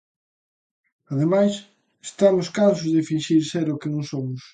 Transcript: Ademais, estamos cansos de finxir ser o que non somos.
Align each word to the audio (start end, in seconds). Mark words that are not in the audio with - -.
Ademais, 1.13 1.53
estamos 2.07 2.47
cansos 2.57 2.89
de 2.95 3.05
finxir 3.09 3.41
ser 3.51 3.67
o 3.73 3.79
que 3.81 3.91
non 3.93 4.03
somos. 4.11 4.41